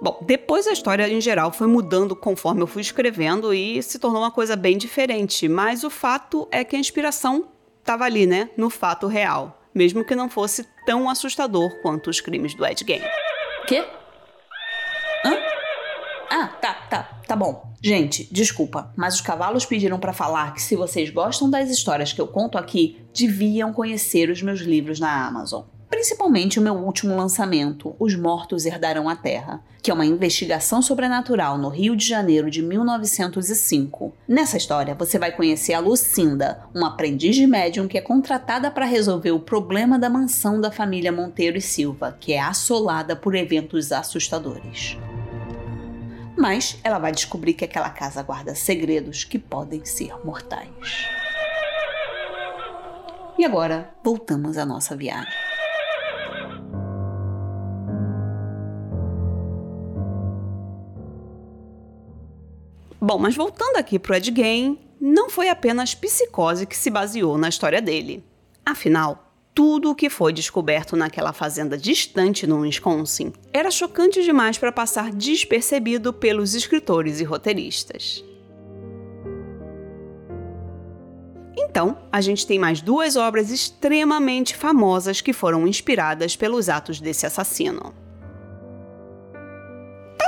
Bom, 0.00 0.20
depois 0.24 0.68
a 0.68 0.72
história 0.72 1.08
em 1.08 1.20
geral 1.20 1.50
foi 1.50 1.66
mudando 1.66 2.14
conforme 2.14 2.62
eu 2.62 2.66
fui 2.66 2.82
escrevendo 2.82 3.52
e 3.52 3.82
se 3.82 3.98
tornou 3.98 4.22
uma 4.22 4.30
coisa 4.30 4.54
bem 4.54 4.78
diferente, 4.78 5.48
mas 5.48 5.82
o 5.82 5.90
fato 5.90 6.46
é 6.52 6.62
que 6.62 6.76
a 6.76 6.78
inspiração 6.78 7.48
estava 7.80 8.04
ali, 8.04 8.26
né, 8.26 8.50
no 8.56 8.70
fato 8.70 9.06
real 9.06 9.55
mesmo 9.76 10.04
que 10.04 10.16
não 10.16 10.30
fosse 10.30 10.66
tão 10.86 11.08
assustador 11.08 11.70
quanto 11.82 12.08
os 12.08 12.20
crimes 12.20 12.54
do 12.54 12.66
Ed 12.66 12.82
Gein. 12.86 13.02
Quê? 13.68 13.84
Hã? 15.24 15.36
Ah, 16.30 16.48
tá, 16.60 16.74
tá, 16.88 17.20
tá 17.28 17.36
bom. 17.36 17.72
Gente, 17.82 18.26
desculpa, 18.32 18.92
mas 18.96 19.16
os 19.16 19.20
cavalos 19.20 19.66
pediram 19.66 19.98
para 19.98 20.14
falar 20.14 20.54
que 20.54 20.62
se 20.62 20.74
vocês 20.74 21.10
gostam 21.10 21.50
das 21.50 21.70
histórias 21.70 22.12
que 22.12 22.20
eu 22.20 22.26
conto 22.26 22.56
aqui, 22.56 23.06
deviam 23.14 23.72
conhecer 23.72 24.30
os 24.30 24.40
meus 24.40 24.60
livros 24.60 24.98
na 24.98 25.26
Amazon 25.26 25.64
principalmente 25.88 26.58
o 26.58 26.62
meu 26.62 26.74
último 26.74 27.16
lançamento, 27.16 27.94
Os 27.98 28.14
Mortos 28.14 28.66
Herdarão 28.66 29.08
a 29.08 29.16
Terra, 29.16 29.60
que 29.82 29.90
é 29.90 29.94
uma 29.94 30.04
investigação 30.04 30.82
sobrenatural 30.82 31.56
no 31.56 31.68
Rio 31.68 31.94
de 31.94 32.06
Janeiro 32.06 32.50
de 32.50 32.60
1905. 32.62 34.12
Nessa 34.26 34.56
história, 34.56 34.94
você 34.94 35.18
vai 35.18 35.30
conhecer 35.30 35.74
a 35.74 35.80
Lucinda, 35.80 36.64
uma 36.74 36.88
aprendiz 36.88 37.36
de 37.36 37.46
médium 37.46 37.86
que 37.86 37.96
é 37.96 38.00
contratada 38.00 38.70
para 38.70 38.84
resolver 38.84 39.30
o 39.30 39.40
problema 39.40 39.98
da 39.98 40.10
mansão 40.10 40.60
da 40.60 40.70
família 40.70 41.12
Monteiro 41.12 41.56
e 41.56 41.62
Silva, 41.62 42.16
que 42.18 42.32
é 42.32 42.40
assolada 42.40 43.14
por 43.14 43.34
eventos 43.34 43.92
assustadores. 43.92 44.96
mas 46.36 46.78
ela 46.84 46.98
vai 46.98 47.12
descobrir 47.12 47.54
que 47.54 47.64
aquela 47.64 47.88
casa 47.88 48.22
guarda 48.22 48.54
segredos 48.54 49.24
que 49.24 49.38
podem 49.38 49.84
ser 49.86 50.12
mortais. 50.22 51.06
E 53.38 53.44
agora, 53.44 53.90
voltamos 54.04 54.58
à 54.58 54.66
nossa 54.66 54.94
viagem. 54.94 55.32
Bom, 63.06 63.20
mas 63.20 63.36
voltando 63.36 63.76
aqui 63.76 64.00
pro 64.00 64.16
Ed 64.16 64.34
Gein, 64.34 64.80
não 65.00 65.30
foi 65.30 65.48
apenas 65.48 65.94
psicose 65.94 66.66
que 66.66 66.76
se 66.76 66.90
baseou 66.90 67.38
na 67.38 67.48
história 67.48 67.80
dele. 67.80 68.24
Afinal, 68.64 69.32
tudo 69.54 69.92
o 69.92 69.94
que 69.94 70.10
foi 70.10 70.32
descoberto 70.32 70.96
naquela 70.96 71.32
fazenda 71.32 71.78
distante 71.78 72.48
no 72.48 72.62
Wisconsin 72.62 73.32
era 73.52 73.70
chocante 73.70 74.24
demais 74.24 74.58
para 74.58 74.72
passar 74.72 75.12
despercebido 75.12 76.12
pelos 76.12 76.56
escritores 76.56 77.20
e 77.20 77.22
roteiristas. 77.22 78.24
Então, 81.56 81.96
a 82.10 82.20
gente 82.20 82.44
tem 82.44 82.58
mais 82.58 82.80
duas 82.80 83.14
obras 83.14 83.52
extremamente 83.52 84.56
famosas 84.56 85.20
que 85.20 85.32
foram 85.32 85.68
inspiradas 85.68 86.34
pelos 86.34 86.68
atos 86.68 87.00
desse 87.00 87.24
assassino. 87.24 87.94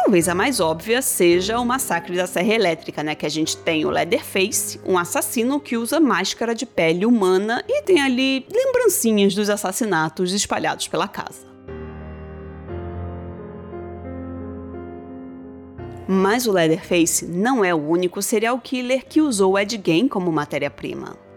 Talvez 0.08 0.26
a 0.26 0.34
mais 0.34 0.58
óbvia 0.58 1.02
seja 1.02 1.60
o 1.60 1.66
massacre 1.66 2.16
da 2.16 2.26
Serra 2.26 2.54
Elétrica, 2.54 3.02
né? 3.02 3.14
Que 3.14 3.26
a 3.26 3.28
gente 3.28 3.58
tem 3.58 3.84
o 3.84 3.90
Leatherface, 3.90 4.80
um 4.86 4.96
assassino 4.96 5.60
que 5.60 5.76
usa 5.76 6.00
máscara 6.00 6.54
de 6.54 6.64
pele 6.64 7.04
humana 7.04 7.62
e 7.68 7.82
tem 7.82 8.00
ali 8.00 8.46
lembrancinhas 8.50 9.34
dos 9.34 9.50
assassinatos 9.50 10.32
espalhados 10.32 10.88
pela 10.88 11.06
casa. 11.06 11.46
Mas 16.08 16.46
o 16.46 16.52
Leatherface 16.52 17.26
não 17.26 17.62
é 17.62 17.74
o 17.74 17.86
único 17.86 18.22
serial 18.22 18.58
killer 18.58 19.04
que 19.04 19.20
usou 19.20 19.58
Ed 19.58 19.78
Gein 19.84 20.08
como 20.08 20.32
matéria-prima. 20.32 21.27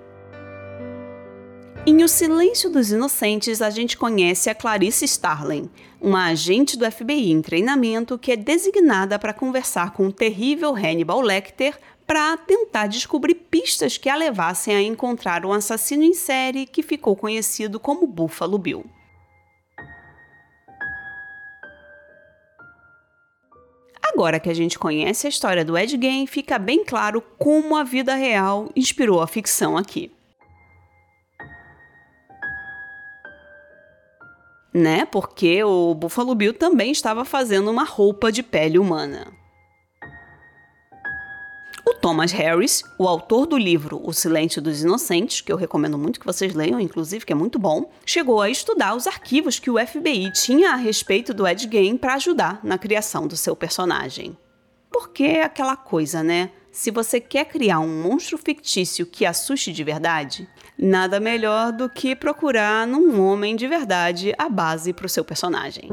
Em 1.84 2.04
O 2.04 2.08
Silêncio 2.08 2.70
dos 2.70 2.92
Inocentes, 2.92 3.60
a 3.60 3.72
gente 3.72 3.98
conhece 3.98 4.52
a 4.52 4.54
Clarice 4.54 5.04
Starling, 5.06 5.68
uma 6.00 6.28
agente 6.28 6.78
do 6.78 6.90
FBI 6.90 7.32
em 7.32 7.42
treinamento 7.42 8.20
que 8.20 8.32
é 8.32 8.36
designada 8.36 9.18
para 9.18 9.34
conversar 9.34 9.92
com 9.92 10.06
o 10.06 10.14
terrível 10.14 10.76
Hannibal 10.76 11.22
Lecter 11.22 11.76
para 12.06 12.38
tentar 12.38 12.86
descobrir 12.86 13.34
pistas 13.34 13.98
que 13.98 14.10
a 14.10 14.16
levassem 14.16 14.76
a 14.76 14.82
encontrar 14.82 15.44
um 15.44 15.52
assassino 15.52 16.04
em 16.04 16.14
série 16.14 16.68
que 16.68 16.84
ficou 16.84 17.16
conhecido 17.16 17.80
como 17.80 18.06
Buffalo 18.06 18.60
Bill. 18.60 18.86
Agora 24.04 24.40
que 24.40 24.52
a 24.52 24.54
gente 24.54 24.78
conhece 24.78 25.26
a 25.26 25.32
história 25.32 25.66
do 25.66 25.76
Ed 25.76 25.98
Gein, 26.00 26.28
fica 26.28 26.60
bem 26.60 26.86
claro 26.86 27.24
como 27.40 27.76
a 27.76 27.84
vida 27.84 28.14
real 28.14 28.70
inspirou 28.76 29.20
a 29.20 29.26
ficção 29.26 29.76
aqui. 29.76 30.12
Né? 34.74 35.06
Porque 35.06 35.64
o 35.64 35.94
Buffalo 35.94 36.34
Bill 36.36 36.54
também 36.54 36.92
estava 36.92 37.26
fazendo 37.26 37.70
uma 37.70 37.84
roupa 37.84 38.32
de 38.32 38.42
pele 38.42 38.80
humana. 38.80 39.28
O 41.86 41.96
Thomas 41.96 42.32
Harris, 42.32 42.84
o 42.98 43.08
autor 43.08 43.48
do 43.48 43.58
livro 43.58 44.00
O 44.04 44.14
Silêncio 44.14 44.62
dos 44.62 44.84
Inocentes, 44.84 45.42
que 45.42 45.52
eu 45.52 45.58
recomendo 45.58 45.98
muito 45.98 46.20
que 46.20 46.26
vocês 46.26 46.54
leiam, 46.54 46.80
inclusive, 46.80 47.26
que 47.26 47.34
é 47.34 47.36
muito 47.36 47.58
bom, 47.58 47.92
chegou 48.06 48.40
a 48.40 48.50
estudar 48.50 48.96
os 48.96 49.08
arquivos 49.08 49.58
que 49.58 49.70
o 49.70 49.80
FBI 49.80 50.32
tinha 50.32 50.72
a 50.72 50.76
respeito 50.76 51.34
do 51.34 51.46
Ed 51.48 51.68
Gein 51.70 51.98
para 51.98 52.14
ajudar 52.14 52.60
na 52.64 52.78
criação 52.78 53.28
do 53.28 53.36
seu 53.36 53.56
personagem. 53.56 54.38
Porque 54.92 55.24
é 55.24 55.44
aquela 55.44 55.76
coisa, 55.76 56.22
né? 56.22 56.52
Se 56.72 56.92
você 56.92 57.20
quer 57.20 57.46
criar 57.46 57.80
um 57.80 58.02
monstro 58.02 58.38
fictício 58.38 59.06
que 59.06 59.26
assuste 59.26 59.74
de 59.74 59.84
verdade, 59.84 60.48
nada 60.82 61.20
melhor 61.20 61.72
do 61.72 61.88
que 61.88 62.16
procurar 62.16 62.88
num 62.88 63.22
homem 63.22 63.56
de 63.56 63.68
verdade 63.68 64.34
a 64.36 64.50
base 64.50 64.92
para 64.92 65.06
o 65.06 65.10
seu 65.10 65.24
personagem. 65.24 65.88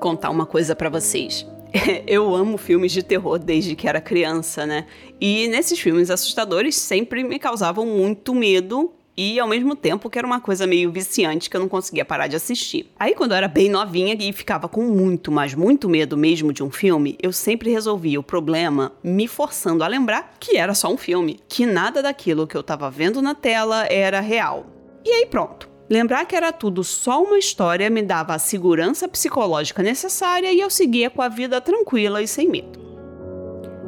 Contar 0.00 0.30
uma 0.30 0.46
coisa 0.46 0.74
para 0.74 0.88
vocês. 0.88 1.46
Eu 2.06 2.34
amo 2.34 2.56
filmes 2.56 2.92
de 2.92 3.02
terror 3.02 3.38
desde 3.38 3.76
que 3.76 3.86
era 3.86 4.00
criança, 4.00 4.64
né? 4.64 4.86
E 5.20 5.48
nesses 5.48 5.78
filmes 5.78 6.10
assustadores 6.10 6.74
sempre 6.76 7.22
me 7.22 7.38
causavam 7.38 7.84
muito 7.84 8.34
medo 8.34 8.94
e 9.16 9.38
ao 9.38 9.48
mesmo 9.48 9.74
tempo 9.76 10.10
que 10.10 10.18
era 10.18 10.26
uma 10.26 10.40
coisa 10.40 10.66
meio 10.66 10.90
viciante 10.90 11.48
que 11.48 11.56
eu 11.56 11.60
não 11.60 11.68
conseguia 11.68 12.04
parar 12.04 12.26
de 12.26 12.36
assistir. 12.36 12.90
Aí 12.98 13.14
quando 13.14 13.32
eu 13.32 13.36
era 13.36 13.48
bem 13.48 13.68
novinha 13.68 14.16
e 14.18 14.32
ficava 14.32 14.68
com 14.68 14.82
muito, 14.82 15.30
mas 15.30 15.54
muito 15.54 15.88
medo 15.88 16.16
mesmo 16.16 16.52
de 16.52 16.62
um 16.62 16.70
filme, 16.70 17.16
eu 17.22 17.32
sempre 17.32 17.70
resolvia 17.70 18.20
o 18.20 18.22
problema 18.22 18.92
me 19.02 19.28
forçando 19.28 19.84
a 19.84 19.88
lembrar 19.88 20.34
que 20.38 20.56
era 20.56 20.74
só 20.74 20.92
um 20.92 20.96
filme, 20.96 21.40
que 21.48 21.66
nada 21.66 22.02
daquilo 22.02 22.46
que 22.46 22.56
eu 22.56 22.60
estava 22.60 22.90
vendo 22.90 23.22
na 23.22 23.34
tela 23.34 23.86
era 23.86 24.20
real. 24.20 24.66
E 25.04 25.10
aí 25.10 25.26
pronto. 25.26 25.74
Lembrar 25.88 26.24
que 26.24 26.34
era 26.34 26.50
tudo 26.50 26.82
só 26.82 27.22
uma 27.22 27.38
história 27.38 27.90
me 27.90 28.00
dava 28.00 28.34
a 28.34 28.38
segurança 28.38 29.06
psicológica 29.06 29.82
necessária 29.82 30.50
e 30.50 30.58
eu 30.58 30.70
seguia 30.70 31.10
com 31.10 31.20
a 31.20 31.28
vida 31.28 31.60
tranquila 31.60 32.22
e 32.22 32.26
sem 32.26 32.48
medo. 32.48 32.83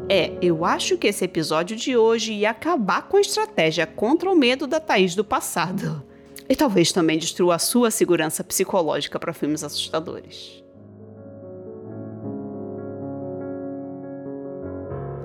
É, 0.08 0.38
eu 0.40 0.64
acho 0.64 0.96
que 0.96 1.08
esse 1.08 1.24
episódio 1.24 1.76
de 1.76 1.96
hoje 1.96 2.32
ia 2.32 2.50
acabar 2.50 3.08
com 3.08 3.16
a 3.16 3.20
estratégia 3.20 3.86
contra 3.86 4.30
o 4.30 4.36
medo 4.36 4.66
da 4.66 4.78
Thaís 4.78 5.16
do 5.16 5.24
passado. 5.24 6.02
E 6.48 6.54
talvez 6.54 6.92
também 6.92 7.18
destrua 7.18 7.56
a 7.56 7.58
sua 7.58 7.90
segurança 7.90 8.44
psicológica 8.44 9.18
para 9.18 9.32
filmes 9.32 9.64
assustadores. 9.64 10.62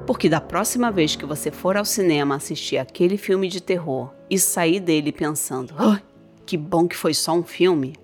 Porque 0.08 0.28
da 0.28 0.42
próxima 0.42 0.92
vez 0.92 1.16
que 1.16 1.28
você 1.28 1.52
for 1.52 1.78
ao 1.78 1.86
cinema 1.86 2.36
assistir 2.36 2.78
aquele 2.78 3.18
filme 3.18 3.48
de 3.48 3.62
terror 3.62 4.12
e 4.32 4.40
sair 4.40 4.80
dele 4.80 5.12
pensando, 5.12 5.76
que 6.44 6.58
bom 6.58 6.88
que 6.88 6.98
foi 6.98 7.14
só 7.14 7.34
um 7.34 7.44
filme, 7.44 7.96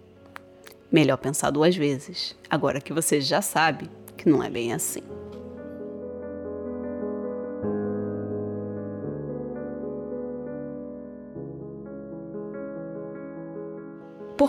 melhor 0.92 1.18
pensar 1.18 1.50
duas 1.50 1.76
vezes, 1.76 2.36
agora 2.48 2.80
que 2.80 2.94
você 2.94 3.20
já 3.20 3.42
sabe 3.42 3.90
que 4.16 4.30
não 4.30 4.44
é 4.44 4.50
bem 4.50 4.74
assim. 4.74 5.02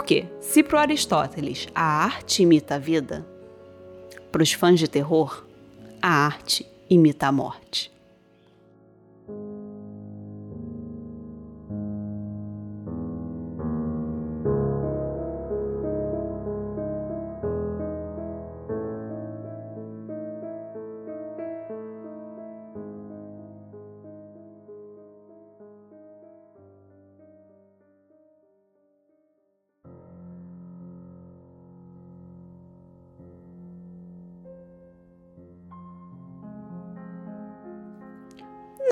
Porque, 0.09 0.25
se 0.41 0.63
para 0.63 0.81
Aristóteles 0.81 1.69
a 1.75 1.83
arte 1.83 2.43
imita 2.43 2.77
a 2.77 2.79
vida, 2.79 3.27
para 4.33 4.43
os 4.43 4.55
fãs 4.55 4.81
de 4.81 4.89
terror, 4.89 5.45
a 6.01 6.25
arte 6.25 6.65
imita 6.89 7.27
a 7.27 7.33
morte. 7.33 7.93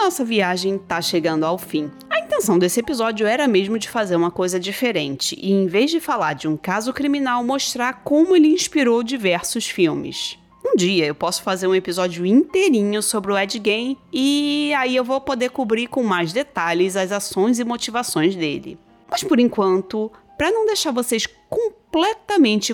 Nossa 0.06 0.24
viagem 0.24 0.76
está 0.76 1.02
chegando 1.02 1.44
ao 1.44 1.58
fim. 1.58 1.90
A 2.08 2.20
intenção 2.20 2.60
desse 2.60 2.78
episódio 2.78 3.26
era 3.26 3.48
mesmo 3.48 3.76
de 3.76 3.88
fazer 3.88 4.14
uma 4.14 4.30
coisa 4.30 4.58
diferente 4.60 5.36
e, 5.36 5.50
em 5.50 5.66
vez 5.66 5.90
de 5.90 5.98
falar 5.98 6.34
de 6.34 6.46
um 6.46 6.56
caso 6.56 6.92
criminal, 6.92 7.42
mostrar 7.42 8.04
como 8.04 8.36
ele 8.36 8.46
inspirou 8.46 9.02
diversos 9.02 9.66
filmes. 9.66 10.38
Um 10.64 10.76
dia 10.76 11.06
eu 11.06 11.14
posso 11.14 11.42
fazer 11.42 11.66
um 11.66 11.74
episódio 11.74 12.24
inteirinho 12.24 13.02
sobre 13.02 13.32
o 13.32 13.36
Ed 13.36 13.60
Gein 13.64 13.96
e 14.12 14.72
aí 14.78 14.94
eu 14.94 15.02
vou 15.02 15.20
poder 15.20 15.50
cobrir 15.50 15.88
com 15.88 16.04
mais 16.04 16.32
detalhes 16.32 16.94
as 16.94 17.10
ações 17.10 17.58
e 17.58 17.64
motivações 17.64 18.36
dele. 18.36 18.78
Mas 19.10 19.24
por 19.24 19.40
enquanto, 19.40 20.08
para 20.38 20.52
não 20.52 20.66
deixar 20.66 20.92
vocês 20.92 21.26
completamente 21.26 21.85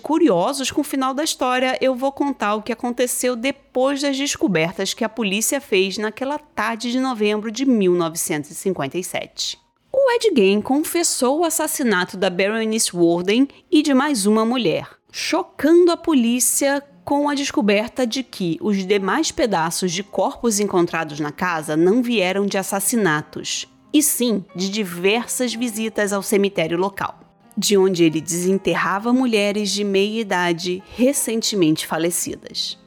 curiosos 0.01 0.73
com 0.73 0.81
o 0.81 0.85
final 0.85 1.15
da 1.15 1.23
história, 1.23 1.79
eu 1.81 1.95
vou 1.95 2.11
contar 2.11 2.57
o 2.57 2.63
que 2.63 2.73
aconteceu 2.73 3.37
depois 3.37 4.03
das 4.03 4.19
descobertas 4.19 4.95
que 4.95 5.05
a 5.05 5.09
polícia 5.09 5.61
fez 5.61 5.97
naquela 5.97 6.41
tarde 6.41 6.91
de 6.91 6.99
novembro 6.99 7.49
de 7.49 7.65
1957. 7.65 9.61
O 9.93 10.11
Ed 10.17 10.33
Gein 10.35 10.61
confessou 10.61 11.39
o 11.39 11.45
assassinato 11.45 12.17
da 12.17 12.29
Berenice 12.29 12.97
Warden 12.97 13.47
e 13.71 13.81
de 13.81 13.95
mais 13.95 14.27
uma 14.27 14.45
mulher, 14.45 14.91
chocando 15.13 15.93
a 15.93 15.97
polícia 15.97 16.83
com 17.05 17.29
a 17.29 17.35
descoberta 17.37 18.05
de 18.05 18.25
que 18.25 18.59
os 18.61 18.85
demais 18.85 19.31
pedaços 19.31 19.93
de 19.93 20.03
corpos 20.03 20.59
encontrados 20.59 21.21
na 21.21 21.31
casa 21.31 21.77
não 21.77 22.03
vieram 22.03 22.45
de 22.45 22.59
assassinatos, 22.59 23.69
e 23.95 24.03
sim 24.03 24.45
de 24.57 24.69
diversas 24.69 25.55
visitas 25.55 26.13
ao 26.13 26.25
cemitério 26.25 26.77
local, 26.77 27.22
de 27.57 27.77
onde 27.77 28.05
ele 28.05 28.21
desenterrava 28.21 29.13
mulheres 29.13 29.71
de 29.71 29.85
meia 29.85 30.21
idade 30.21 30.83
recentemente 30.97 31.87
falecidas. 31.87 32.79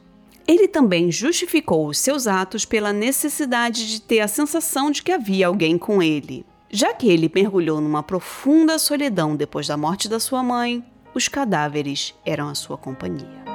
Ele 0.46 0.68
também 0.68 1.10
justificou 1.10 1.88
os 1.88 1.98
seus 1.98 2.26
atos 2.26 2.64
pela 2.64 2.92
necessidade 2.92 3.88
de 3.88 4.00
ter 4.00 4.20
a 4.20 4.28
sensação 4.28 4.90
de 4.90 5.02
que 5.02 5.10
havia 5.10 5.48
alguém 5.48 5.76
com 5.76 6.02
ele. 6.02 6.46
Já 6.70 6.92
que 6.94 7.08
ele 7.08 7.30
mergulhou 7.32 7.80
numa 7.80 8.02
profunda 8.02 8.78
solidão 8.78 9.34
depois 9.34 9.66
da 9.66 9.76
morte 9.76 10.08
da 10.08 10.20
sua 10.20 10.42
mãe, 10.42 10.84
os 11.14 11.28
cadáveres 11.28 12.14
eram 12.24 12.48
a 12.48 12.54
sua 12.54 12.76
companhia. 12.76 13.45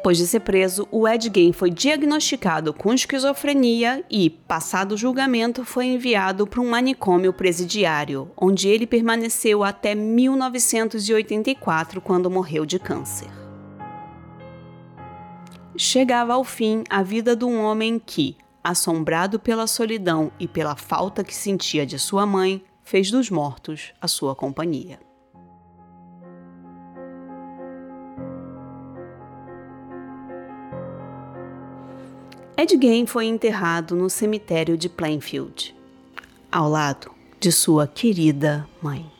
Depois 0.00 0.16
de 0.16 0.26
ser 0.26 0.40
preso, 0.40 0.88
o 0.90 1.06
Ed 1.06 1.30
Gein 1.30 1.52
foi 1.52 1.70
diagnosticado 1.70 2.72
com 2.72 2.94
esquizofrenia 2.94 4.02
e, 4.08 4.30
passado 4.30 4.92
o 4.92 4.96
julgamento, 4.96 5.62
foi 5.62 5.88
enviado 5.88 6.46
para 6.46 6.62
um 6.62 6.70
manicômio 6.70 7.34
presidiário, 7.34 8.30
onde 8.34 8.66
ele 8.66 8.86
permaneceu 8.86 9.62
até 9.62 9.94
1984, 9.94 12.00
quando 12.00 12.30
morreu 12.30 12.64
de 12.64 12.78
câncer. 12.78 13.28
Chegava 15.76 16.32
ao 16.32 16.44
fim 16.44 16.82
a 16.88 17.02
vida 17.02 17.36
de 17.36 17.44
um 17.44 17.62
homem 17.62 17.98
que, 17.98 18.38
assombrado 18.64 19.38
pela 19.38 19.66
solidão 19.66 20.32
e 20.40 20.48
pela 20.48 20.76
falta 20.76 21.22
que 21.22 21.34
sentia 21.34 21.84
de 21.84 21.98
sua 21.98 22.24
mãe, 22.24 22.64
fez 22.82 23.10
dos 23.10 23.28
mortos 23.28 23.92
a 24.00 24.08
sua 24.08 24.34
companhia. 24.34 25.09
Ed 32.62 32.78
Gein 32.78 33.06
foi 33.06 33.24
enterrado 33.24 33.96
no 33.96 34.10
cemitério 34.10 34.76
de 34.76 34.86
Plainfield, 34.86 35.74
ao 36.52 36.68
lado 36.68 37.10
de 37.40 37.50
sua 37.50 37.86
querida 37.86 38.68
mãe. 38.82 39.10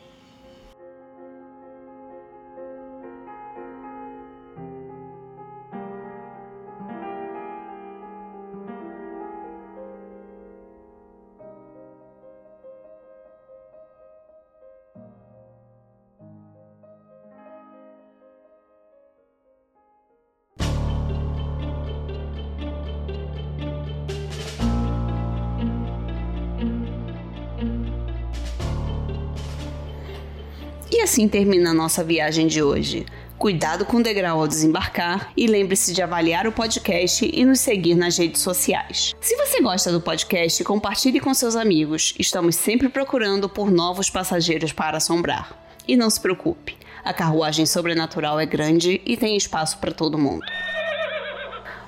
Assim 31.11 31.27
termina 31.27 31.71
a 31.71 31.73
nossa 31.73 32.05
viagem 32.05 32.47
de 32.47 32.63
hoje. 32.63 33.05
Cuidado 33.37 33.83
com 33.83 33.97
o 33.97 34.03
degrau 34.03 34.39
ao 34.39 34.47
desembarcar 34.47 35.33
e 35.35 35.45
lembre-se 35.45 35.91
de 35.91 36.01
avaliar 36.01 36.47
o 36.47 36.53
podcast 36.53 37.29
e 37.33 37.43
nos 37.43 37.59
seguir 37.59 37.95
nas 37.95 38.17
redes 38.17 38.39
sociais. 38.39 39.13
Se 39.19 39.35
você 39.35 39.59
gosta 39.59 39.91
do 39.91 39.99
podcast, 39.99 40.63
compartilhe 40.63 41.19
com 41.19 41.33
seus 41.33 41.57
amigos. 41.57 42.13
Estamos 42.17 42.55
sempre 42.55 42.87
procurando 42.87 43.49
por 43.49 43.69
novos 43.69 44.09
passageiros 44.09 44.71
para 44.71 44.95
assombrar. 44.95 45.53
E 45.85 45.97
não 45.97 46.09
se 46.09 46.21
preocupe, 46.21 46.77
a 47.03 47.11
carruagem 47.11 47.65
sobrenatural 47.65 48.39
é 48.39 48.45
grande 48.45 49.01
e 49.05 49.17
tem 49.17 49.35
espaço 49.35 49.79
para 49.79 49.91
todo 49.91 50.17
mundo. 50.17 50.45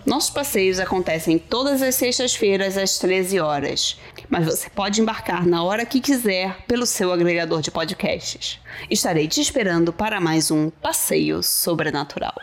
Nossos 0.05 0.31
passeios 0.31 0.79
acontecem 0.79 1.39
todas 1.39 1.81
as 1.81 1.95
sextas-feiras 1.95 2.77
às 2.77 2.97
13 2.97 3.39
horas, 3.39 3.97
mas 4.29 4.45
você 4.45 4.69
pode 4.69 5.01
embarcar 5.01 5.45
na 5.45 5.63
hora 5.63 5.85
que 5.85 6.01
quiser 6.01 6.57
pelo 6.67 6.85
seu 6.85 7.11
agregador 7.11 7.61
de 7.61 7.71
podcasts. 7.71 8.59
Estarei 8.89 9.27
te 9.27 9.41
esperando 9.41 9.93
para 9.93 10.19
mais 10.19 10.51
um 10.51 10.69
passeio 10.69 11.41
sobrenatural. 11.43 12.33